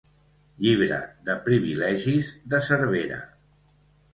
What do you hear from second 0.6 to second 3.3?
Llibre de privilegis de Cervera.